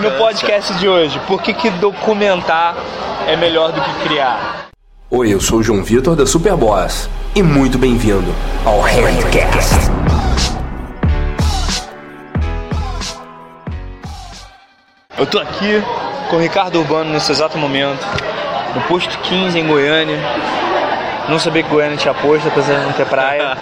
No 0.00 0.12
podcast 0.12 0.72
de 0.78 0.88
hoje, 0.88 1.20
por 1.26 1.42
que, 1.42 1.52
que 1.52 1.68
documentar 1.68 2.74
é 3.28 3.36
melhor 3.36 3.70
do 3.70 3.82
que 3.82 4.08
criar? 4.08 4.68
Oi, 5.10 5.34
eu 5.34 5.38
sou 5.38 5.58
o 5.58 5.62
João 5.62 5.84
Vitor 5.84 6.16
da 6.16 6.24
Superboss 6.24 7.06
e 7.34 7.42
muito 7.42 7.76
bem-vindo 7.76 8.34
ao 8.64 8.80
Handcast. 8.80 9.90
Eu 15.18 15.26
tô 15.26 15.38
aqui 15.38 15.82
com 16.30 16.36
o 16.36 16.40
Ricardo 16.40 16.78
Urbano 16.78 17.12
nesse 17.12 17.30
exato 17.30 17.58
momento, 17.58 18.02
no 18.74 18.80
posto 18.82 19.18
15 19.18 19.58
em 19.58 19.66
Goiânia. 19.66 20.18
Não 21.28 21.38
sabia 21.38 21.62
que 21.62 21.68
Goiânia 21.68 21.98
tinha 21.98 22.14
posto, 22.14 22.48
apesar 22.48 22.78
de 22.78 22.86
não 22.86 22.92
ter 22.92 23.04
praia. 23.04 23.54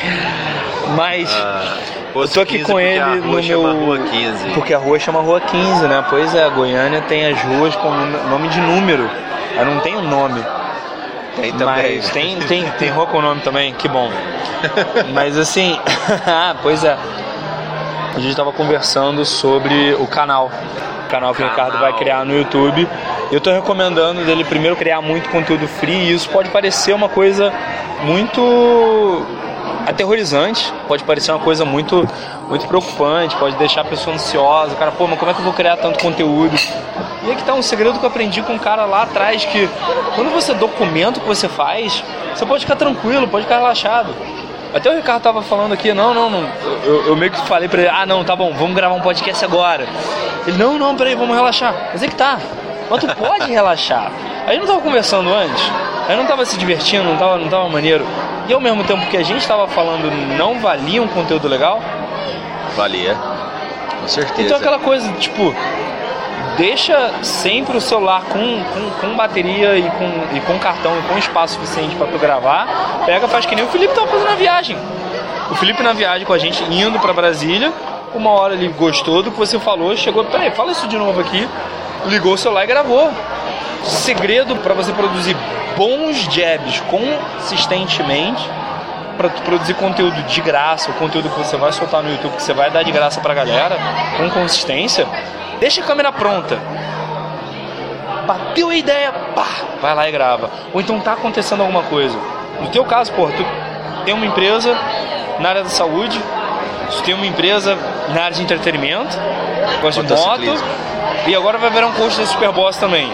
Mas 0.96 1.30
eu 2.14 2.28
tô 2.28 2.40
aqui 2.40 2.62
com 2.62 2.78
ele 2.80 2.98
a 2.98 3.16
no 3.16 3.42
meu. 3.42 3.62
Rua 3.62 3.98
15. 3.98 4.50
Porque 4.50 4.74
a 4.74 4.78
rua 4.78 4.98
chama 4.98 5.20
Rua 5.20 5.40
15, 5.40 5.86
né? 5.86 6.04
Pois 6.08 6.34
é, 6.34 6.48
Goiânia 6.50 7.02
tem 7.02 7.26
as 7.26 7.40
ruas 7.42 7.74
com 7.76 7.90
nome 8.28 8.48
de 8.48 8.60
número. 8.60 9.08
Ela 9.56 9.66
não 9.66 9.80
tem 9.80 9.96
o 9.96 10.02
nome. 10.02 10.44
Tem 11.36 11.52
também. 11.52 11.96
Mas 11.96 12.10
tem, 12.10 12.36
tem, 12.40 12.70
tem 12.72 12.88
rua 12.88 13.06
com 13.06 13.20
nome 13.20 13.40
também, 13.42 13.72
que 13.74 13.88
bom. 13.88 14.10
Mas 15.12 15.38
assim, 15.38 15.78
pois 16.62 16.84
é. 16.84 16.96
A 18.16 18.20
gente 18.20 18.34
tava 18.34 18.52
conversando 18.52 19.24
sobre 19.24 19.94
o 19.94 20.06
canal. 20.06 20.50
O 21.06 21.10
canal 21.10 21.34
que 21.34 21.42
o 21.42 21.48
Canal. 21.48 21.66
Ricardo 21.66 21.80
vai 21.80 21.92
criar 21.94 22.24
no 22.24 22.36
YouTube. 22.36 22.88
Eu 23.30 23.40
tô 23.40 23.52
recomendando 23.52 24.24
dele 24.24 24.42
primeiro 24.42 24.74
criar 24.74 25.00
muito 25.00 25.28
conteúdo 25.28 25.68
free 25.68 25.92
e 25.92 26.12
isso 26.12 26.28
pode 26.30 26.48
parecer 26.48 26.92
uma 26.94 27.08
coisa 27.08 27.52
muito 28.02 29.26
aterrorizante, 29.88 30.72
pode 30.86 31.04
parecer 31.04 31.32
uma 31.32 31.40
coisa 31.40 31.64
muito 31.64 32.06
muito 32.48 32.66
preocupante, 32.66 33.36
pode 33.36 33.56
deixar 33.56 33.82
a 33.82 33.84
pessoa 33.84 34.16
ansiosa, 34.16 34.74
cara, 34.74 34.90
pô, 34.90 35.06
mas 35.06 35.18
como 35.18 35.30
é 35.30 35.34
que 35.34 35.40
eu 35.40 35.44
vou 35.44 35.52
criar 35.52 35.76
tanto 35.76 35.98
conteúdo? 35.98 36.56
E 37.22 37.30
aí 37.30 37.36
que 37.36 37.42
tá 37.42 37.52
um 37.52 37.62
segredo 37.62 37.98
que 37.98 38.04
eu 38.04 38.08
aprendi 38.08 38.40
com 38.42 38.54
um 38.54 38.58
cara 38.58 38.86
lá 38.86 39.02
atrás 39.02 39.44
que 39.44 39.68
quando 40.14 40.30
você 40.30 40.54
documenta 40.54 41.18
o 41.18 41.22
que 41.22 41.28
você 41.28 41.48
faz, 41.48 42.02
você 42.34 42.46
pode 42.46 42.64
ficar 42.64 42.76
tranquilo, 42.76 43.28
pode 43.28 43.44
ficar 43.44 43.58
relaxado. 43.58 44.14
Até 44.72 44.90
o 44.90 44.96
Ricardo 44.96 45.22
tava 45.22 45.42
falando 45.42 45.72
aqui, 45.72 45.92
não, 45.94 46.12
não, 46.12 46.28
não. 46.28 46.48
Eu, 46.84 47.06
eu 47.08 47.16
meio 47.16 47.32
que 47.32 47.40
falei 47.46 47.68
pra 47.68 47.80
ele, 47.80 47.90
ah 47.90 48.04
não, 48.04 48.22
tá 48.22 48.36
bom, 48.36 48.52
vamos 48.52 48.74
gravar 48.74 48.94
um 48.94 49.00
podcast 49.00 49.44
agora. 49.44 49.86
Ele, 50.46 50.56
não, 50.58 50.78
não, 50.78 50.94
peraí, 50.94 51.14
vamos 51.14 51.34
relaxar. 51.34 51.74
Mas 51.92 52.02
é 52.02 52.08
que 52.08 52.14
tá. 52.14 52.38
Mas 52.90 53.00
tu 53.00 53.14
pode 53.16 53.48
relaxar. 53.52 54.12
A 54.46 54.52
gente 54.52 54.60
não 54.60 54.66
tava 54.66 54.80
conversando 54.80 55.32
antes, 55.32 55.62
a 56.08 56.12
gente 56.12 56.20
não 56.20 56.26
tava 56.26 56.46
se 56.46 56.56
divertindo, 56.56 57.04
não 57.04 57.18
tava, 57.18 57.36
não 57.36 57.48
tava 57.50 57.68
maneiro. 57.68 58.02
E 58.48 58.52
ao 58.54 58.60
mesmo 58.62 58.82
tempo 58.82 59.06
que 59.08 59.16
a 59.18 59.22
gente 59.22 59.46
tava 59.46 59.68
falando 59.68 60.10
não 60.38 60.58
valia 60.58 61.02
um 61.02 61.06
conteúdo 61.06 61.46
legal, 61.46 61.82
Valia. 62.74 63.14
Com 64.00 64.08
certeza. 64.08 64.40
então 64.40 64.56
aquela 64.56 64.78
coisa, 64.78 65.12
tipo, 65.14 65.54
deixa 66.56 67.12
sempre 67.22 67.76
o 67.76 67.80
celular 67.80 68.22
com, 68.22 68.64
com, 68.64 68.90
com 69.00 69.16
bateria 69.16 69.76
e 69.76 69.82
com, 69.82 70.36
e 70.36 70.40
com 70.40 70.58
cartão 70.58 70.98
e 70.98 71.02
com 71.02 71.18
espaço 71.18 71.54
suficiente 71.54 71.94
para 71.94 72.06
tu 72.06 72.18
gravar. 72.18 73.02
Pega, 73.04 73.28
faz 73.28 73.44
que 73.44 73.54
nem 73.54 73.66
o 73.66 73.68
Felipe 73.68 73.92
tava 73.94 74.06
fazendo 74.06 74.30
na 74.30 74.36
viagem. 74.36 74.78
O 75.50 75.56
Felipe 75.56 75.82
na 75.82 75.92
viagem 75.92 76.26
com 76.26 76.32
a 76.32 76.38
gente, 76.38 76.64
indo 76.64 76.98
para 77.00 77.12
Brasília. 77.12 77.70
Uma 78.14 78.30
hora 78.30 78.54
ele 78.54 78.68
gostou 78.68 79.22
do 79.22 79.30
que 79.30 79.36
você 79.36 79.58
falou, 79.58 79.94
chegou, 79.94 80.24
peraí, 80.24 80.52
fala 80.52 80.72
isso 80.72 80.88
de 80.88 80.96
novo 80.96 81.20
aqui. 81.20 81.46
Ligou 82.06 82.32
o 82.32 82.38
celular 82.38 82.64
e 82.64 82.66
gravou. 82.66 83.10
Segredo 83.84 84.56
para 84.56 84.72
você 84.72 84.90
produzir 84.92 85.36
bons 85.76 86.16
jabs 86.32 86.80
consistentemente 86.88 88.48
para 89.16 89.28
produzir 89.30 89.74
conteúdo 89.74 90.22
de 90.22 90.40
graça, 90.40 90.90
o 90.90 90.94
conteúdo 90.94 91.28
que 91.28 91.38
você 91.38 91.56
vai 91.56 91.72
soltar 91.72 92.02
no 92.02 92.10
YouTube, 92.10 92.36
que 92.36 92.42
você 92.42 92.54
vai 92.54 92.70
dar 92.70 92.84
de 92.84 92.92
graça 92.92 93.20
pra 93.20 93.34
galera, 93.34 93.76
com 94.16 94.30
consistência, 94.30 95.06
deixa 95.58 95.80
a 95.80 95.84
câmera 95.84 96.12
pronta. 96.12 96.58
Bateu 98.26 98.70
a 98.70 98.76
ideia, 98.76 99.12
pá, 99.34 99.46
vai 99.82 99.94
lá 99.94 100.08
e 100.08 100.12
grava. 100.12 100.50
Ou 100.72 100.80
então 100.80 101.00
tá 101.00 101.14
acontecendo 101.14 101.62
alguma 101.62 101.82
coisa. 101.84 102.16
No 102.60 102.68
teu 102.68 102.84
caso, 102.84 103.12
pô, 103.12 103.26
tu 103.26 103.44
tem 104.04 104.14
uma 104.14 104.26
empresa 104.26 104.76
na 105.40 105.48
área 105.48 105.62
da 105.64 105.68
saúde, 105.68 106.20
tu 106.90 107.02
tem 107.02 107.14
uma 107.14 107.26
empresa 107.26 107.76
na 108.14 108.22
área 108.22 108.36
de 108.36 108.42
entretenimento, 108.42 109.18
gosta 109.80 110.02
de 110.02 110.12
moto, 110.14 110.62
e 111.26 111.34
agora 111.34 111.58
vai 111.58 111.70
virar 111.70 111.88
um 111.88 111.92
coach 111.92 112.16
da 112.16 112.26
Superboss 112.26 112.76
também. 112.76 113.10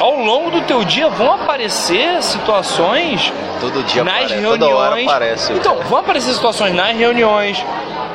Ao 0.00 0.16
longo 0.16 0.50
do 0.50 0.60
teu 0.62 0.84
dia 0.84 1.08
vão 1.08 1.32
aparecer 1.32 2.22
situações 2.22 3.32
Todo 3.60 3.82
dia 3.84 4.02
nas 4.04 4.14
aparece. 4.14 4.34
reuniões. 4.34 4.58
Toda 4.60 4.74
hora 4.76 5.02
aparece. 5.02 5.52
Então, 5.52 5.76
vão 5.88 5.98
aparecer 6.00 6.32
situações 6.34 6.74
nas 6.74 6.96
reuniões, 6.96 7.64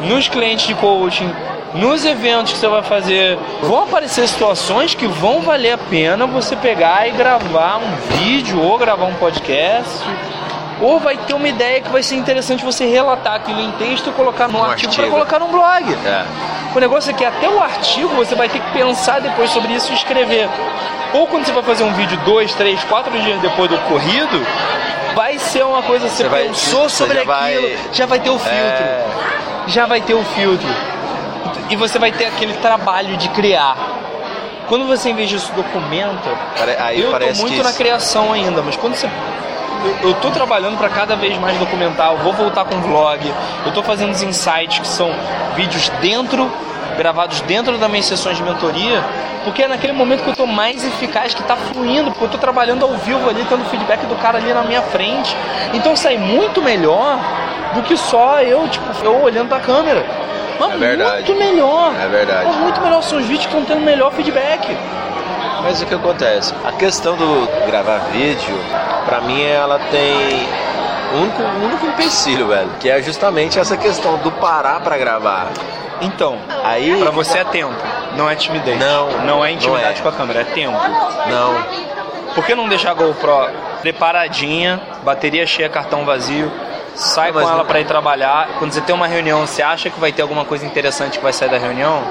nos 0.02 0.28
clientes 0.28 0.68
de 0.68 0.76
coaching, 0.76 1.34
nos 1.74 2.04
eventos 2.06 2.52
que 2.54 2.58
você 2.60 2.68
vai 2.68 2.84
fazer. 2.84 3.38
Vão 3.64 3.84
aparecer 3.84 4.28
situações 4.28 4.94
que 4.94 5.08
vão 5.08 5.42
valer 5.42 5.72
a 5.74 5.78
pena 5.78 6.28
você 6.28 6.56
pegar 6.56 7.08
e 7.08 7.12
gravar 7.12 7.78
um 7.78 7.96
vídeo 8.18 8.62
ou 8.62 8.78
gravar 8.78 9.06
um 9.06 9.16
podcast. 9.16 10.04
Ou 10.82 10.98
vai 11.00 11.18
ter 11.18 11.34
uma 11.34 11.48
ideia 11.48 11.82
que 11.82 11.90
vai 11.90 12.02
ser 12.04 12.16
interessante 12.16 12.64
você 12.64 12.86
relatar 12.86 13.34
aquilo 13.36 13.60
em 13.62 13.72
texto 13.74 14.10
e 14.10 14.14
colocar 14.14 14.48
num 14.48 14.60
Um 14.60 14.64
artigo 14.64 14.94
para 14.94 15.02
artigo. 15.04 15.12
colocar 15.18 15.40
num 15.40 15.48
blog. 15.52 15.94
É. 16.06 16.24
O 16.76 16.80
negócio 16.80 17.10
é 17.12 17.14
que 17.14 17.26
até 17.26 17.50
o 17.50 17.62
artigo 17.62 18.08
você 18.10 18.36
vai 18.36 18.48
ter 18.48 18.60
que 18.62 18.72
pensar 18.72 19.20
depois 19.20 19.50
sobre 19.50 19.74
isso 19.74 19.92
e 19.92 19.96
escrever. 19.96 20.48
Ou 21.14 21.28
quando 21.28 21.46
você 21.46 21.52
vai 21.52 21.64
fazer 21.64 21.84
um 21.84 21.94
vídeo 21.94 22.18
dois, 22.26 22.54
três, 22.54 22.84
quatro 22.84 23.12
dias 23.22 23.40
depois 23.42 23.70
do 23.70 23.76
ocorrido, 23.76 24.46
vai 25.16 25.40
ser 25.40 25.64
uma 25.66 25.82
coisa 25.82 26.06
que 26.06 26.12
você, 26.12 26.24
Você 26.24 26.30
vai- 26.30 26.44
pensou 26.44 26.90
você 26.90 26.96
sobre 26.98 27.16
já 27.16 27.22
aquilo, 27.22 27.62
vai- 27.62 27.78
já 27.92 28.06
vai 28.06 28.20
ter 28.20 28.30
o 28.30 28.38
filtro. 28.40 28.56
É. 28.58 29.06
Já 29.68 29.86
vai 29.86 30.02
ter 30.02 30.14
o 30.14 30.24
filtro. 30.24 30.68
E 31.70 31.76
você 31.76 31.98
vai 32.00 32.12
ter 32.12 32.26
aquele 32.26 32.54
trabalho 32.54 33.18
de 33.18 33.28
criar. 33.30 33.76
Quando 34.68 34.86
você, 34.88 35.10
em 35.10 35.16
vez 35.16 35.30
disso, 35.30 35.52
documenta, 35.56 36.30
Aí 36.80 37.02
eu 37.02 37.12
tô 37.12 37.26
muito 37.42 37.64
na 37.64 37.74
criação 37.74 38.32
ainda, 38.34 38.62
mas 38.62 38.76
quando 38.76 38.96
você. 38.96 39.10
Eu, 40.04 40.10
eu 40.10 40.14
tô 40.16 40.30
trabalhando 40.30 40.78
para 40.78 40.90
cada 40.90 41.16
vez 41.16 41.38
mais 41.40 41.58
documentar, 41.58 42.12
eu 42.12 42.18
vou 42.18 42.34
voltar 42.34 42.66
com 42.66 42.80
vlog, 42.82 43.34
eu 43.66 43.72
tô 43.72 43.82
fazendo 43.82 44.12
os 44.12 44.22
insights 44.22 44.80
que 44.80 44.88
são 44.88 45.12
vídeos 45.56 45.90
dentro, 46.02 46.52
gravados 47.00 47.40
dentro 47.42 47.78
das 47.78 47.90
minhas 47.90 48.06
sessões 48.06 48.36
de 48.36 48.44
mentoria, 48.44 49.02
porque 49.46 49.64
é 49.64 49.68
naquele 49.70 49.94
momento 49.94 50.22
que 50.22 50.30
eu 50.32 50.36
tô 50.36 50.46
mais 50.46 50.84
eficaz, 50.84 51.34
que 51.34 51.42
tá 51.44 51.56
fluindo, 51.56 52.12
porque 52.12 52.26
eu 52.26 52.30
tô 52.30 52.38
trabalhando 52.38 52.84
ao 52.84 52.94
vivo 52.96 53.30
ali, 53.30 53.46
tendo 53.48 53.64
feedback 53.70 54.06
do 54.06 54.16
cara 54.16 54.38
ali 54.38 54.54
na 54.54 54.64
minha 54.64 54.82
frente. 54.82 55.36
Então 55.74 55.96
sai 55.96 56.18
muito 56.18 56.62
melhor 56.62 57.18
do 57.74 57.82
que 57.84 57.96
só 57.96 58.42
eu, 58.42 58.68
tipo, 58.68 58.86
eu 59.02 59.22
olhando 59.24 59.48
pra 59.48 59.62
câmera. 59.62 60.06
Mas 60.60 60.74
É 60.74 60.78
verdade. 60.78 61.16
muito 61.32 61.36
melhor. 61.36 61.94
É 61.96 62.08
verdade. 62.10 62.46
Mas 62.48 62.56
muito 62.58 62.82
melhor, 62.82 63.02
são 63.02 63.18
os 63.18 63.26
vídeos 63.26 63.46
que 63.46 63.56
estão 63.56 63.64
tendo 63.64 63.86
melhor 63.86 64.12
feedback. 64.12 64.78
Mas 65.64 65.82
o 65.82 65.86
que 65.86 65.96
acontece? 65.96 66.54
A 66.66 66.74
questão 66.74 67.16
do 67.16 67.48
gravar 67.66 68.00
vídeo, 68.12 68.60
pra 69.06 69.22
mim, 69.22 69.42
ela 69.42 69.80
tem 69.90 70.46
um 71.16 71.22
único, 71.22 71.42
um 71.42 71.66
único 71.66 71.86
empecilho, 71.86 72.48
velho. 72.50 72.70
Que 72.78 72.90
é 72.90 73.02
justamente 73.02 73.58
essa 73.58 73.78
questão 73.78 74.18
do 74.18 74.32
parar 74.34 74.82
pra 74.82 74.98
gravar. 74.98 75.48
Então, 76.02 76.38
Aí. 76.64 77.00
Pra 77.02 77.12
você 77.12 77.40
é 77.40 77.44
tempo, 77.44 77.74
não 78.16 78.30
é 78.30 78.36
timidez. 78.36 78.80
Não, 78.80 79.10
não 79.26 79.46
é 79.46 79.52
intimidade 79.52 79.86
não 79.86 80.00
é. 80.00 80.02
com 80.02 80.10
a 80.10 80.12
câmera, 80.12 80.42
é 80.42 80.44
tempo. 80.46 80.78
Não. 81.28 81.90
Por 82.36 82.46
que 82.46 82.54
não 82.56 82.68
deixar 82.70 82.92
a 82.92 82.94
GoPro 82.94 83.50
preparadinha, 83.82 84.80
bateria 85.04 85.46
cheia, 85.46 85.68
cartão 85.70 86.06
vazio, 86.06 86.52
sai 86.96 87.32
Não, 87.32 87.42
com 87.42 87.48
ela 87.48 87.58
não- 87.58 87.66
pra 87.66 87.80
ir 87.80 87.86
trabalhar. 87.86 88.50
Quando 88.60 88.72
você 88.72 88.82
tem 88.82 88.94
uma 88.96 89.08
reunião, 89.08 89.46
você 89.46 89.62
acha 89.62 89.90
que 89.90 90.00
vai 90.00 90.12
ter 90.12 90.22
alguma 90.22 90.46
coisa 90.46 90.66
interessante 90.66 91.18
que 91.18 91.24
vai 91.24 91.34
sair 91.34 91.50
da 91.50 91.58
reunião? 91.58 92.02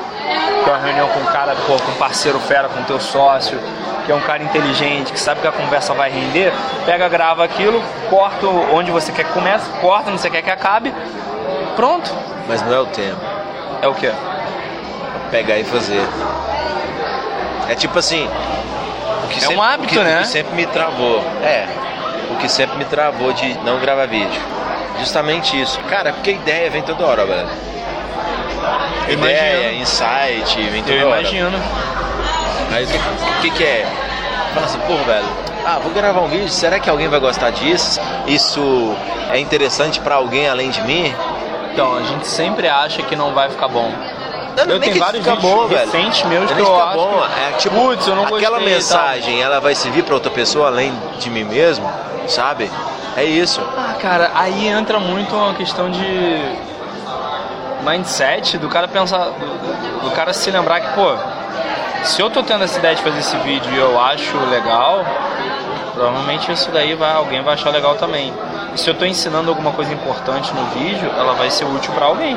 Que 0.65 0.69
é 0.70 0.72
uma 0.72 0.82
reunião 0.84 1.09
com 1.09 1.20
um 1.20 1.26
cara, 1.26 1.55
pô, 1.66 1.76
com 1.76 1.93
um 1.93 1.94
parceiro 1.94 2.38
fera, 2.41 2.69
com 2.69 2.82
teu 2.82 2.99
sócio, 3.00 3.59
que 4.05 4.12
é 4.12 4.15
um 4.15 4.20
cara 4.20 4.43
inteligente, 4.43 5.12
que 5.12 5.20
sabe 5.20 5.41
que 5.41 5.47
a 5.47 5.53
conversa 5.53 5.94
vai 5.94 6.10
render, 6.10 6.53
pega, 6.84 7.09
grava 7.09 7.44
aquilo, 7.44 7.82
corta 8.10 8.47
onde 8.47 8.91
você 8.91 9.12
quer 9.12 9.25
que 9.25 9.32
comece, 9.32 9.69
corta 9.81 10.10
onde 10.10 10.20
você 10.20 10.28
quer 10.31 10.43
que 10.43 10.50
acabe, 10.50 10.93
pronto. 11.76 12.12
Mas 12.49 12.62
não 12.62 12.72
é 12.75 12.81
o 12.81 12.87
tempo. 12.87 13.20
É 13.83 13.87
o 13.89 13.94
quê? 13.94 14.12
Pegar 15.31 15.56
e 15.59 15.65
fazer. 15.65 16.03
É 17.69 17.75
tipo 17.75 17.99
assim. 17.99 18.29
o 19.25 19.29
que 19.29 19.37
É 19.37 19.49
um 19.49 19.50
sempre- 19.50 19.61
hábito, 19.61 19.85
o 19.85 19.88
que, 19.88 19.99
né? 19.99 20.17
O 20.19 20.23
que 20.23 20.29
sempre 20.29 20.55
me 20.55 20.67
travou. 20.67 21.23
É. 21.43 21.67
O 22.31 22.37
que 22.37 22.49
sempre 22.49 22.76
me 22.79 22.85
travou 22.85 23.32
de 23.32 23.55
não 23.64 23.79
gravar 23.79 24.06
vídeo. 24.06 24.41
Justamente 24.99 25.61
isso. 25.61 25.79
Cara, 25.88 26.12
porque 26.12 26.31
a 26.31 26.35
ideia 26.35 26.70
vem 26.70 26.82
toda 26.82 27.05
hora, 27.06 27.25
velho. 27.25 27.49
Ideia, 29.08 29.73
insight, 29.75 30.61
vem 30.70 30.82
toda 30.82 30.94
Eu 30.94 31.08
hora. 31.08 31.20
imagino. 31.20 31.58
Aí 32.73 32.85
o 32.85 32.88
que, 32.88 32.99
que 33.43 33.50
que 33.58 33.64
é? 33.64 33.87
Fala 34.52 34.67
assim, 34.67 34.79
pô, 34.81 34.97
velho, 34.97 35.25
ah, 35.64 35.79
vou 35.82 35.93
gravar 35.93 36.20
um 36.20 36.29
vídeo, 36.29 36.49
será 36.49 36.79
que 36.79 36.91
alguém 36.91 37.08
vai 37.08 37.19
gostar 37.20 37.50
disso? 37.50 38.00
Isso 38.26 38.94
é 39.32 39.38
interessante 39.38 40.00
pra 40.00 40.17
alguém 40.17 40.49
além 40.49 40.70
de 40.70 40.82
mim? 40.82 41.14
Então, 41.80 41.96
a 41.96 42.02
gente 42.02 42.26
sempre 42.26 42.66
acha 42.69 43.02
que 43.02 43.14
não 43.14 43.32
vai 43.32 43.48
ficar 43.50 43.69
bom. 43.69 43.88
Não, 44.56 44.64
Eu 44.64 44.80
nem 44.80 44.90
tenho 44.90 44.98
vários 44.98 45.25
fica 45.25 45.36
vídeos 45.36 45.52
bom, 45.54 45.69
velho. 45.69 45.80
recentes 45.92 46.25
meus 46.25 46.50
Não 46.50 46.56
que 46.56 46.62
eu 46.64 46.82
acho 46.82 46.96
bom, 46.98 47.22
que- 47.22 47.40
é 47.40 47.56
tipo, 47.56 47.76
Putz, 47.76 48.06
eu 48.08 48.16
não 48.16 48.25
aquela 48.25 48.56
gostei 48.58 48.75
mensagem, 48.75 49.40
ela 49.40 49.60
vai 49.60 49.76
servir 49.76 50.02
pra 50.02 50.14
outra 50.14 50.28
pessoa 50.32 50.66
além 50.66 50.92
de 51.20 51.30
mim 51.30 51.44
mesmo, 51.44 51.88
sabe? 52.26 52.69
É 53.16 53.22
isso. 53.22 53.62
Ah, 53.76 53.94
cara, 54.02 54.32
aí 54.34 54.66
entra 54.66 54.98
muito 54.98 55.36
uma 55.36 55.54
questão 55.54 55.88
de 55.88 56.02
mindset 57.84 58.58
do 58.58 58.69
cara 58.69 58.88
pensar, 58.88 59.26
do, 59.26 60.00
do 60.02 60.10
cara 60.10 60.32
se 60.32 60.50
lembrar 60.50 60.80
que, 60.80 60.88
pô, 60.96 61.14
se 62.02 62.20
eu 62.20 62.28
tô 62.28 62.42
tendo 62.42 62.64
essa 62.64 62.76
ideia 62.80 62.96
de 62.96 63.02
fazer 63.02 63.20
esse 63.20 63.36
vídeo 63.36 63.72
e 63.72 63.78
eu 63.78 64.00
acho 64.00 64.36
legal, 64.50 65.04
provavelmente 65.94 66.50
isso 66.50 66.72
daí 66.72 66.96
vai, 66.96 67.12
alguém 67.14 67.40
vai 67.40 67.54
achar 67.54 67.70
legal 67.70 67.94
também. 67.94 68.34
E 68.75 68.79
se 68.79 68.88
eu 68.88 68.94
tô 68.94 69.05
ensinando 69.05 69.49
alguma 69.49 69.73
coisa 69.73 69.93
importante 69.93 70.53
no 70.55 70.65
vídeo, 70.67 71.11
ela 71.17 71.35
vai 71.35 71.50
ser 71.50 71.65
útil 71.65 71.93
para 71.94 72.06
alguém. 72.06 72.37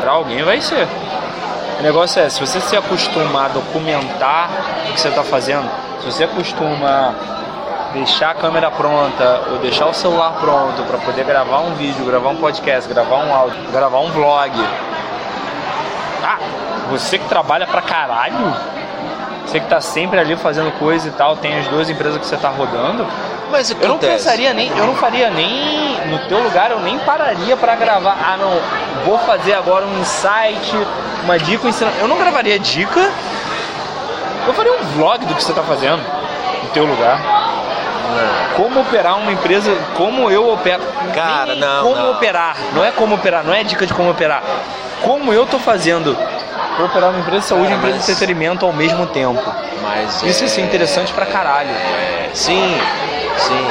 Para 0.00 0.12
alguém 0.12 0.42
vai 0.42 0.60
ser. 0.60 0.86
O 1.78 1.82
negócio 1.82 2.20
é, 2.20 2.28
se 2.28 2.40
você 2.40 2.60
se 2.60 2.76
acostumar 2.76 3.46
a 3.46 3.48
documentar 3.48 4.50
o 4.88 4.92
que 4.92 5.00
você 5.00 5.08
está 5.08 5.22
fazendo, 5.22 5.68
se 6.00 6.06
você 6.06 6.24
acostuma 6.24 7.14
deixar 7.92 8.30
a 8.30 8.34
câmera 8.34 8.70
pronta 8.70 9.42
ou 9.50 9.58
deixar 9.58 9.86
o 9.86 9.94
celular 9.94 10.34
pronto 10.40 10.82
para 10.84 10.98
poder 10.98 11.24
gravar 11.24 11.60
um 11.60 11.74
vídeo, 11.74 12.04
gravar 12.04 12.30
um 12.30 12.36
podcast, 12.36 12.88
gravar 12.88 13.16
um 13.16 13.34
áudio, 13.34 13.58
gravar 13.72 13.98
um 13.98 14.10
vlog. 14.10 14.52
Ah, 16.22 16.38
você 16.90 17.18
que 17.18 17.28
trabalha 17.28 17.66
pra 17.66 17.82
caralho, 17.82 18.54
você 19.46 19.58
que 19.58 19.66
tá 19.66 19.80
sempre 19.80 20.20
ali 20.20 20.36
fazendo 20.36 20.70
coisa 20.78 21.08
e 21.08 21.10
tal, 21.12 21.36
tem 21.36 21.58
as 21.58 21.66
duas 21.68 21.88
empresas 21.90 22.18
que 22.18 22.26
você 22.26 22.36
tá 22.36 22.50
rodando. 22.50 23.06
Mas 23.50 23.70
Eu 23.70 23.88
não 23.88 23.98
pensaria 23.98 24.52
nem, 24.54 24.68
eu 24.76 24.86
não 24.86 24.94
faria 24.94 25.28
nem 25.30 25.98
no 26.06 26.18
teu 26.28 26.38
lugar, 26.42 26.70
eu 26.70 26.80
nem 26.80 26.98
pararia 27.00 27.56
para 27.56 27.74
gravar. 27.74 28.16
Ah, 28.22 28.36
não, 28.38 28.60
vou 29.04 29.18
fazer 29.18 29.54
agora 29.54 29.84
um 29.86 30.00
insight, 30.00 30.76
uma 31.24 31.38
dica, 31.38 31.66
um 31.66 31.70
ensinamento. 31.70 32.00
Eu 32.00 32.08
não 32.08 32.16
gravaria 32.16 32.58
dica. 32.58 33.10
Eu 34.46 34.54
faria 34.54 34.72
um 34.72 34.82
vlog 34.96 35.24
do 35.26 35.34
que 35.34 35.42
você 35.42 35.52
tá 35.52 35.62
fazendo 35.62 36.02
no 36.62 36.68
teu 36.70 36.84
lugar. 36.84 37.20
Como 38.56 38.80
operar 38.80 39.16
uma 39.18 39.30
empresa, 39.32 39.72
como 39.94 40.30
eu 40.30 40.52
opero. 40.52 40.82
Cara, 41.14 41.52
Nem 41.52 41.60
não, 41.60 41.82
Como 41.84 41.96
não. 41.96 42.10
operar, 42.12 42.56
não 42.72 42.84
é 42.84 42.90
como 42.90 43.14
operar, 43.14 43.44
não 43.44 43.54
é 43.54 43.62
dica 43.62 43.86
de 43.86 43.94
como 43.94 44.10
operar. 44.10 44.42
Como 45.02 45.32
eu 45.32 45.46
tô 45.46 45.58
fazendo 45.58 46.16
pra 46.76 46.84
operar 46.86 47.10
uma 47.10 47.20
empresa 47.20 47.40
de 47.40 47.46
saúde 47.46 47.64
e 47.66 47.68
uma 47.68 47.76
empresa 47.76 47.96
mas- 47.98 48.06
de 48.06 48.12
entretenimento 48.12 48.66
ao 48.66 48.72
mesmo 48.72 49.06
tempo. 49.06 49.42
Mas 49.82 50.22
Isso 50.24 50.44
é... 50.44 50.48
ser 50.48 50.60
interessante 50.62 51.12
pra 51.12 51.24
caralho. 51.26 51.70
É, 51.70 52.30
sim, 52.34 52.76
sim. 53.40 53.66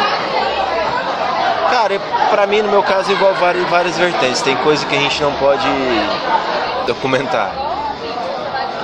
Cara, 1.72 2.00
pra 2.32 2.48
mim, 2.48 2.62
no 2.62 2.70
meu 2.70 2.82
caso, 2.84 3.12
envolve 3.12 3.40
várias, 3.40 3.70
várias 3.70 3.98
vertentes. 3.98 4.42
Tem 4.42 4.56
coisa 4.58 4.86
que 4.86 4.96
a 4.96 5.00
gente 5.00 5.22
não 5.22 5.32
pode 5.34 5.68
documentar. 6.88 7.52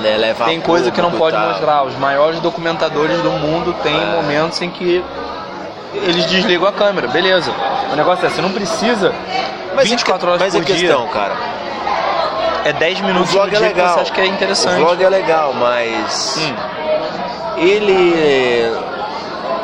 Né, 0.00 0.16
levar 0.18 0.44
Tem 0.44 0.60
coisa 0.60 0.90
que 0.90 1.00
não 1.00 1.10
pode 1.10 1.36
tal. 1.36 1.48
mostrar. 1.48 1.82
Os 1.84 1.96
maiores 1.96 2.38
documentadores 2.40 3.20
do 3.22 3.30
mundo 3.30 3.74
têm 3.82 3.94
É. 3.96 4.04
momentos 4.06 4.60
em 4.62 4.68
que 4.70 5.02
eles 5.94 6.26
desligam 6.26 6.68
a 6.68 6.72
câmera, 6.72 7.08
beleza. 7.08 7.50
O 7.92 7.96
negócio 7.96 8.26
é, 8.26 8.28
você 8.28 8.42
não 8.42 8.50
precisa 8.52 9.14
Mas 9.74 9.88
24 9.88 10.26
a, 10.28 10.30
horas 10.32 10.42
mas 10.42 10.52
por 10.54 10.62
a 10.62 10.64
questão, 10.66 11.02
dia. 11.04 11.12
cara, 11.12 11.34
É 12.64 12.72
10 12.74 13.00
o 13.00 13.04
minutos 13.04 13.32
vlog 13.32 13.50
no 13.50 13.56
é 13.56 13.58
dia 13.58 13.68
que 13.70 13.74
legal. 13.74 13.94
você 13.94 14.00
acha 14.00 14.12
que 14.12 14.20
é 14.20 14.26
interessante. 14.26 14.82
O 14.82 14.84
vlog 14.84 15.02
é 15.02 15.08
legal, 15.08 15.54
mas 15.54 16.36
Hum. 16.38 16.54
ele 17.56 18.76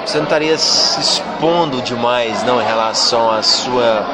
você 0.05 0.19
não 0.19 0.25
estaria 0.25 0.57
se 0.59 1.01
expondo 1.01 1.81
demais, 1.83 2.43
não, 2.43 2.61
em 2.61 2.65
relação 2.65 3.31
à 3.31 3.43
sua 3.43 4.05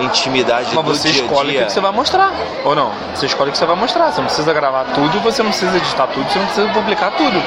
intimidade 0.00 0.74
Mas 0.74 0.84
você 0.84 1.10
dia 1.10 1.22
escolhe 1.22 1.48
o 1.48 1.52
dia. 1.52 1.64
que 1.66 1.72
você 1.72 1.80
vai 1.80 1.92
mostrar, 1.92 2.32
ou 2.64 2.74
não? 2.74 2.90
Você 3.14 3.26
escolhe 3.26 3.50
o 3.50 3.52
que 3.52 3.58
você 3.58 3.66
vai 3.66 3.76
mostrar. 3.76 4.10
Você 4.10 4.20
não 4.20 4.26
precisa 4.26 4.52
gravar 4.52 4.84
tudo, 4.94 5.20
você 5.20 5.42
não 5.42 5.50
precisa 5.50 5.76
editar 5.76 6.06
tudo, 6.08 6.28
você 6.28 6.38
não 6.38 6.46
precisa 6.46 6.68
publicar 6.68 7.12
tudo. 7.12 7.42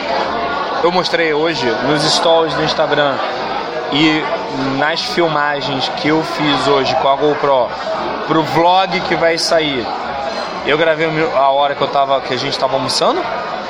Eu 0.83 0.91
mostrei 0.91 1.33
hoje 1.33 1.65
nos 1.87 2.03
stories 2.03 2.53
do 2.53 2.63
Instagram 2.63 3.15
e 3.91 4.23
nas 4.77 5.01
filmagens 5.01 5.89
que 5.97 6.09
eu 6.09 6.23
fiz 6.23 6.67
hoje 6.67 6.95
com 6.95 7.07
a 7.09 7.15
GoPro 7.15 7.67
pro 8.27 8.43
vlog 8.43 8.99
que 9.01 9.15
vai 9.15 9.37
sair. 9.37 9.85
Eu 10.65 10.77
gravei 10.77 11.07
a 11.35 11.49
hora 11.49 11.75
que 11.75 11.81
eu 11.81 11.87
tava 11.87 12.19
que 12.21 12.33
a 12.33 12.37
gente 12.37 12.57
tava 12.57 12.73
almoçando? 12.75 13.23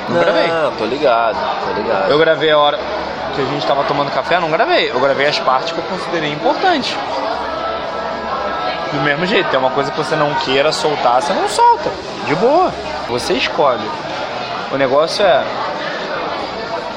Não, 0.08 0.20
gravei. 0.20 0.48
Não, 0.48 0.72
tô 0.72 0.84
ligado, 0.84 1.36
tô 1.66 1.72
ligado. 1.80 2.10
Eu 2.10 2.18
gravei 2.18 2.50
a 2.50 2.58
hora 2.58 2.78
que 3.38 3.42
a 3.42 3.52
gente 3.52 3.66
tava 3.66 3.84
tomando 3.84 4.10
café, 4.10 4.40
não 4.40 4.50
gravei. 4.50 4.90
Eu 4.90 4.98
gravei 4.98 5.26
as 5.26 5.38
partes 5.38 5.72
que 5.72 5.78
eu 5.78 5.84
considerei 5.84 6.32
importantes. 6.32 6.96
Do 8.92 9.00
mesmo 9.02 9.26
jeito, 9.26 9.48
tem 9.48 9.58
uma 9.58 9.70
coisa 9.70 9.90
que 9.92 9.96
você 9.96 10.16
não 10.16 10.34
queira 10.34 10.72
soltar, 10.72 11.22
você 11.22 11.32
não 11.32 11.48
solta. 11.48 11.90
De 12.26 12.34
boa. 12.34 12.72
Você 13.08 13.34
escolhe. 13.34 13.88
O 14.72 14.76
negócio 14.76 15.24
é, 15.24 15.44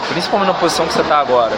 principalmente 0.10 0.48
na 0.48 0.54
posição 0.56 0.88
que 0.88 0.94
você 0.94 1.04
tá 1.04 1.20
agora, 1.20 1.56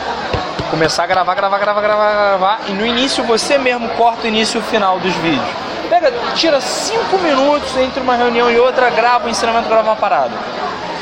começar 0.69 1.03
a 1.03 1.07
gravar, 1.07 1.33
gravar, 1.33 1.57
gravar, 1.59 1.81
gravar, 1.81 2.11
gravar, 2.11 2.59
e 2.67 2.71
no 2.73 2.85
início 2.85 3.23
você 3.23 3.57
mesmo 3.57 3.87
corta 3.89 4.25
o 4.25 4.27
início 4.27 4.57
e 4.57 4.59
o 4.59 4.63
final 4.63 4.99
dos 4.99 5.13
vídeos. 5.15 5.47
Pega, 5.89 6.11
tira 6.35 6.59
cinco 6.59 7.17
minutos 7.19 7.75
entre 7.77 8.01
uma 8.01 8.15
reunião 8.15 8.51
e 8.51 8.59
outra, 8.59 8.89
grava 8.89 9.27
o 9.27 9.29
ensinamento, 9.29 9.69
grava 9.69 9.89
uma 9.89 9.95
parada. 9.95 10.31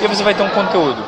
E 0.02 0.08
você 0.08 0.24
vai 0.24 0.34
ter 0.34 0.44
um 0.44 0.50
conteúdo. 0.50 1.04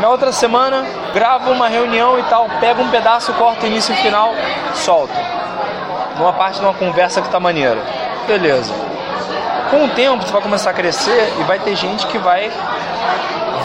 Na 0.00 0.08
outra 0.08 0.30
semana, 0.30 0.86
grava 1.12 1.50
uma 1.50 1.66
reunião 1.66 2.20
e 2.20 2.22
tal, 2.24 2.48
pega 2.60 2.80
um 2.80 2.88
pedaço, 2.88 3.32
corta 3.32 3.64
o 3.64 3.68
início 3.68 3.92
e 3.92 3.98
o 3.98 4.00
final, 4.00 4.32
solta. 4.72 5.14
Numa 6.16 6.32
parte 6.32 6.60
de 6.60 6.64
uma 6.64 6.74
conversa 6.74 7.20
que 7.20 7.28
tá 7.28 7.40
maneira. 7.40 7.82
Beleza. 8.26 8.72
Com 9.70 9.84
o 9.84 9.88
tempo, 9.88 10.24
você 10.24 10.32
vai 10.32 10.40
começar 10.40 10.70
a 10.70 10.72
crescer 10.72 11.34
e 11.40 11.42
vai 11.42 11.58
ter 11.58 11.74
gente 11.74 12.06
que 12.06 12.16
vai 12.16 12.48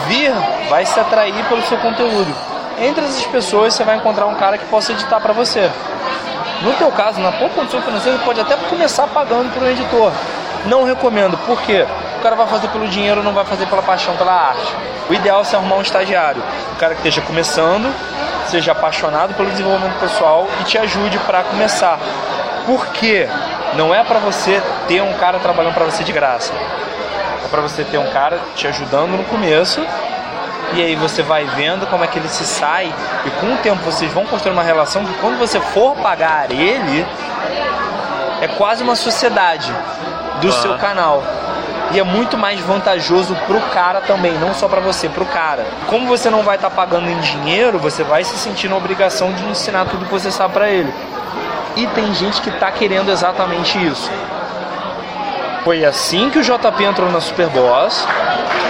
vir, 0.08 0.32
vai 0.68 0.84
se 0.84 0.98
atrair 0.98 1.44
pelo 1.48 1.62
seu 1.62 1.78
conteúdo. 1.78 2.34
Entre 2.80 3.04
essas 3.04 3.24
pessoas, 3.26 3.72
você 3.72 3.84
vai 3.84 3.96
encontrar 3.96 4.26
um 4.26 4.34
cara 4.34 4.58
que 4.58 4.64
possa 4.66 4.90
editar 4.90 5.20
para 5.20 5.32
você. 5.32 5.70
No 6.62 6.72
teu 6.72 6.90
caso, 6.90 7.20
na 7.20 7.30
tua 7.30 7.48
condição 7.50 7.80
financeira, 7.80 8.18
pode 8.24 8.40
até 8.40 8.56
começar 8.56 9.06
pagando 9.06 9.54
por 9.54 9.62
um 9.62 9.68
editor. 9.68 10.12
Não 10.66 10.82
recomendo, 10.82 11.38
por 11.46 11.60
quê? 11.62 11.86
O 12.18 12.22
cara 12.22 12.34
vai 12.34 12.46
fazer 12.48 12.68
pelo 12.68 12.88
dinheiro, 12.88 13.22
não 13.22 13.32
vai 13.32 13.44
fazer 13.44 13.66
pela 13.66 13.82
paixão, 13.82 14.16
pela 14.16 14.32
arte. 14.32 14.74
O 15.08 15.14
ideal 15.14 15.40
é 15.40 15.44
você 15.44 15.56
arrumar 15.56 15.76
um 15.76 15.82
estagiário, 15.82 16.42
um 16.72 16.76
cara 16.76 16.94
que 16.94 17.00
esteja 17.00 17.20
começando, 17.20 17.92
seja 18.48 18.72
apaixonado 18.72 19.34
pelo 19.34 19.50
desenvolvimento 19.50 19.98
pessoal 20.00 20.48
e 20.60 20.64
te 20.64 20.78
ajude 20.78 21.18
para 21.20 21.42
começar. 21.42 21.98
Por 22.66 22.86
quê? 22.88 23.28
Não 23.74 23.94
é 23.94 24.02
para 24.02 24.18
você 24.18 24.62
ter 24.88 25.02
um 25.02 25.12
cara 25.14 25.38
trabalhando 25.38 25.74
para 25.74 25.84
você 25.84 26.02
de 26.02 26.12
graça. 26.12 26.52
É 27.44 27.48
para 27.48 27.60
você 27.60 27.84
ter 27.84 27.98
um 27.98 28.10
cara 28.10 28.38
te 28.54 28.66
ajudando 28.66 29.10
no 29.10 29.24
começo 29.24 29.84
e 30.72 30.82
aí 30.82 30.96
você 30.96 31.22
vai 31.22 31.44
vendo 31.44 31.86
como 31.86 32.02
é 32.02 32.06
que 32.06 32.18
ele 32.18 32.28
se 32.28 32.44
sai 32.44 32.92
e 33.24 33.30
com 33.30 33.52
o 33.52 33.56
tempo 33.58 33.82
vocês 33.84 34.12
vão 34.12 34.24
construir 34.26 34.52
uma 34.52 34.62
relação 34.62 35.04
que 35.04 35.14
quando 35.14 35.38
você 35.38 35.60
for 35.60 35.94
pagar 35.96 36.50
ele 36.50 37.06
é 38.40 38.48
quase 38.48 38.82
uma 38.82 38.96
sociedade 38.96 39.72
do 40.40 40.50
seu 40.52 40.76
canal. 40.78 41.22
E 41.92 41.98
é 41.98 42.02
muito 42.02 42.36
mais 42.36 42.60
vantajoso 42.60 43.34
pro 43.46 43.60
cara 43.60 44.00
também, 44.00 44.32
não 44.34 44.54
só 44.54 44.68
pra 44.68 44.80
você, 44.80 45.08
pro 45.08 45.24
cara. 45.26 45.64
Como 45.86 46.06
você 46.06 46.30
não 46.30 46.42
vai 46.42 46.56
estar 46.56 46.70
pagando 46.70 47.08
em 47.08 47.18
dinheiro, 47.20 47.78
você 47.78 48.02
vai 48.02 48.24
se 48.24 48.36
sentir 48.36 48.68
na 48.68 48.76
obrigação 48.76 49.32
de 49.32 49.44
ensinar 49.44 49.86
tudo 49.86 50.04
que 50.04 50.12
você 50.12 50.30
sabe 50.30 50.54
pra 50.54 50.68
ele. 50.68 50.92
E 51.76 51.86
tem 51.88 52.12
gente 52.14 52.40
que 52.40 52.50
tá 52.50 52.70
querendo 52.70 53.10
exatamente 53.10 53.78
isso. 53.84 54.10
Foi 55.64 55.84
assim 55.84 56.30
que 56.30 56.38
o 56.38 56.42
JP 56.42 56.84
entrou 56.84 57.10
na 57.10 57.20
Superboss, 57.20 58.06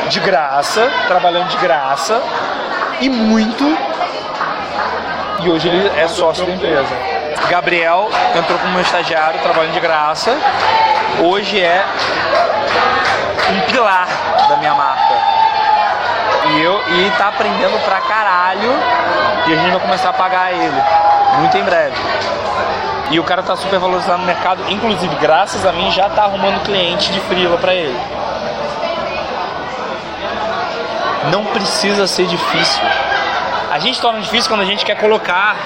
de 0.09 0.21
graça, 0.21 0.91
trabalhando 1.09 1.49
de 1.49 1.57
graça, 1.57 2.23
e 3.01 3.09
muito. 3.09 3.65
E 5.41 5.51
hoje 5.51 5.69
ele 5.69 5.91
é 5.99 6.07
sócio 6.07 6.47
da 6.47 6.53
empresa. 6.53 6.95
Gabriel 7.49 8.09
entrou 8.35 8.59
como 8.59 8.81
estagiário, 8.81 9.41
trabalhando 9.41 9.73
de 9.73 9.81
graça. 9.81 10.37
Hoje 11.21 11.61
é 11.61 11.85
um 13.51 13.61
pilar 13.71 14.07
da 14.49 14.57
minha 14.57 14.75
marca. 14.75 15.15
E 16.47 16.61
eu 16.61 16.81
e 16.89 17.11
tá 17.17 17.29
aprendendo 17.29 17.79
pra 17.85 18.01
caralho. 18.01 18.73
E 19.47 19.53
a 19.53 19.57
gente 19.57 19.71
vai 19.71 19.81
começar 19.81 20.11
a 20.11 20.13
pagar 20.13 20.53
ele. 20.53 20.83
Muito 21.39 21.57
em 21.57 21.63
breve. 21.63 21.97
E 23.11 23.21
o 23.21 23.25
cara 23.25 23.43
tá 23.43 23.55
super 23.57 23.79
valorizado 23.79 24.19
no 24.19 24.27
mercado, 24.27 24.63
inclusive 24.69 25.15
graças 25.17 25.65
a 25.67 25.73
mim 25.73 25.91
já 25.91 26.09
tá 26.09 26.25
arrumando 26.25 26.65
cliente 26.65 27.13
de 27.13 27.21
frila 27.21 27.57
pra 27.59 27.75
ele. 27.75 27.99
Não 31.31 31.45
precisa 31.47 32.07
ser 32.07 32.27
difícil. 32.27 32.83
A 33.71 33.79
gente 33.79 34.01
torna 34.01 34.21
difícil 34.21 34.49
quando 34.49 34.63
a 34.63 34.65
gente 34.65 34.85
quer 34.85 34.97
colocar 34.97 35.57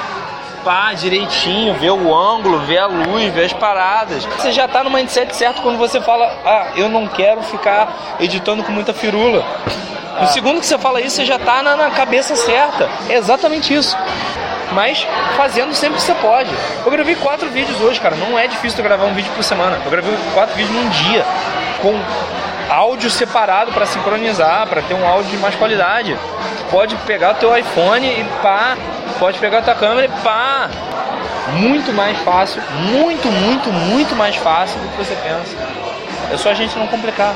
direitinho, 0.95 1.75
ver 1.75 1.91
o 1.91 2.15
ângulo, 2.15 2.59
ver 2.61 2.79
a 2.79 2.87
luz, 2.87 3.33
ver 3.33 3.47
as 3.47 3.53
paradas. 3.53 4.25
Você 4.25 4.53
já 4.53 4.69
tá 4.69 4.85
no 4.85 4.91
mindset 4.91 5.35
certo 5.35 5.63
quando 5.63 5.79
você 5.79 6.01
fala, 6.01 6.27
ah, 6.45 6.67
eu 6.77 6.89
não 6.89 7.07
quero 7.07 7.43
ficar 7.43 8.17
editando 8.21 8.63
com 8.63 8.73
muita 8.73 8.93
firula. 8.93 9.45
No 10.21 10.27
segundo 10.27 10.61
que 10.61 10.67
você 10.67 10.77
fala 10.77 11.01
isso, 11.01 11.17
você 11.17 11.25
já 11.25 11.39
tá 11.39 11.63
na, 11.63 11.77
na 11.77 11.91
cabeça 11.91 12.35
certa. 12.35 12.91
É 13.09 13.15
exatamente 13.15 13.73
isso. 13.73 13.97
Mas 14.73 15.07
fazendo 15.37 15.73
sempre 15.75 15.97
que 15.97 16.03
você 16.03 16.15
pode. 16.15 16.51
Eu 16.85 16.91
gravei 16.91 17.15
quatro 17.15 17.49
vídeos 17.49 17.81
hoje, 17.81 18.01
cara. 18.01 18.17
Não 18.17 18.39
é 18.39 18.47
difícil 18.47 18.83
gravar 18.83 19.05
um 19.05 19.15
vídeo 19.15 19.33
por 19.35 19.43
semana. 19.43 19.81
Eu 19.85 19.91
gravei 19.91 20.15
quatro 20.35 20.55
vídeos 20.57 20.75
num 20.75 20.89
dia. 20.91 21.25
Com 21.81 21.99
áudio 22.69 23.11
separado 23.11 23.73
para 23.73 23.87
sincronizar, 23.87 24.67
para 24.67 24.83
ter 24.83 24.95
um 24.95 25.07
áudio 25.09 25.31
de 25.31 25.39
mais 25.39 25.55
qualidade. 25.55 26.19
Pode 26.71 26.95
pegar 27.07 27.33
o 27.33 27.35
teu 27.35 27.57
iPhone 27.57 28.07
e 28.07 28.25
pá. 28.43 28.77
Pode 29.19 29.39
pegar 29.39 29.59
a 29.59 29.63
tua 29.63 29.75
câmera 29.75 30.07
e 30.07 30.23
pá. 30.23 30.71
Muito 31.55 31.93
mais 31.93 32.19
fácil. 32.21 32.63
Muito, 32.93 33.29
muito, 33.29 33.73
muito 33.73 34.15
mais 34.15 34.37
fácil 34.37 34.79
do 34.81 34.89
que 34.89 34.97
você 34.99 35.17
pensa. 35.17 35.57
É 36.33 36.37
só 36.37 36.51
a 36.51 36.55
gente 36.55 36.79
não 36.79 36.87
complicar. 36.87 37.35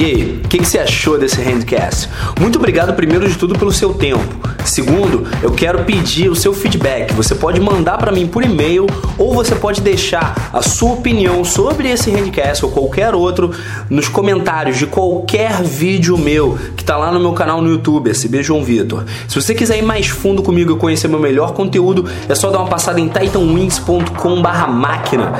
E 0.00 0.04
aí, 0.04 0.40
o 0.44 0.48
que, 0.48 0.58
que, 0.58 0.64
você 0.64 0.78
achou 0.78 1.18
desse 1.18 1.42
handcast? 1.42 2.08
Muito 2.40 2.56
obrigado, 2.56 2.94
primeiro 2.94 3.28
de 3.28 3.36
tudo, 3.36 3.58
pelo 3.58 3.72
seu 3.72 3.92
tempo. 3.92 4.22
Segundo, 4.64 5.26
eu 5.42 5.50
quero 5.50 5.82
pedir 5.82 6.28
o 6.28 6.36
seu 6.36 6.54
feedback. 6.54 7.12
Você 7.14 7.34
pode 7.34 7.60
mandar 7.60 7.98
para 7.98 8.12
mim 8.12 8.28
por 8.28 8.44
e-mail 8.44 8.86
ou 9.16 9.34
você 9.34 9.56
pode 9.56 9.80
deixar 9.80 10.50
a 10.52 10.62
sua 10.62 10.92
opinião 10.92 11.44
sobre 11.44 11.90
esse 11.90 12.12
handcast 12.12 12.64
ou 12.64 12.70
qualquer 12.70 13.12
outro 13.12 13.50
nos 13.90 14.06
comentários 14.06 14.76
de 14.76 14.86
qualquer 14.86 15.64
vídeo 15.64 16.16
meu 16.16 16.56
que 16.76 16.84
tá 16.84 16.96
lá 16.96 17.10
no 17.10 17.18
meu 17.18 17.32
canal 17.32 17.60
no 17.60 17.68
YouTube, 17.68 18.10
SB 18.10 18.40
João 18.42 18.62
Vitor. 18.62 19.02
Se 19.26 19.40
você 19.40 19.52
quiser 19.52 19.78
ir 19.78 19.82
mais 19.82 20.06
fundo 20.06 20.44
comigo 20.44 20.74
e 20.74 20.76
conhecer 20.76 21.08
meu 21.08 21.18
melhor 21.18 21.54
conteúdo, 21.54 22.04
é 22.28 22.36
só 22.36 22.50
dar 22.50 22.60
uma 22.60 22.68
passada 22.68 23.00
em 23.00 23.08
titanwings.com/máquina. 23.08 25.32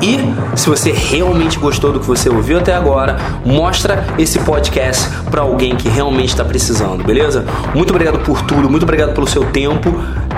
E 0.00 0.20
se 0.56 0.68
você 0.68 0.92
realmente 0.92 1.58
gostou 1.58 1.92
do 1.92 1.98
que 1.98 2.06
você 2.06 2.28
ouviu 2.28 2.58
até 2.58 2.72
agora, 2.74 3.16
mostra 3.44 4.03
esse 4.18 4.38
podcast 4.40 5.08
para 5.30 5.42
alguém 5.42 5.76
que 5.76 5.88
realmente 5.88 6.30
está 6.30 6.44
precisando, 6.44 7.04
beleza? 7.04 7.44
Muito 7.74 7.90
obrigado 7.90 8.18
por 8.20 8.42
tudo, 8.42 8.70
muito 8.70 8.84
obrigado 8.84 9.14
pelo 9.14 9.26
seu 9.26 9.44
tempo. 9.46 9.94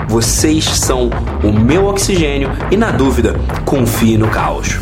Vocês 0.07 0.65
são 0.65 1.09
o 1.43 1.51
meu 1.51 1.85
oxigênio 1.87 2.49
e, 2.71 2.77
na 2.77 2.91
dúvida, 2.91 3.35
confie 3.65 4.17
no 4.17 4.27
caos. 4.29 4.79